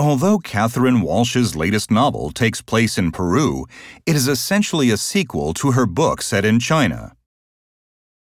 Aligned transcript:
Although 0.00 0.38
Catherine 0.38 1.00
Walsh's 1.00 1.56
latest 1.56 1.90
novel 1.90 2.30
takes 2.30 2.62
place 2.62 2.98
in 2.98 3.10
Peru, 3.10 3.66
it 4.06 4.14
is 4.14 4.28
essentially 4.28 4.90
a 4.90 4.96
sequel 4.96 5.52
to 5.54 5.72
her 5.72 5.86
book 5.86 6.22
set 6.22 6.44
in 6.44 6.60
China. 6.60 7.17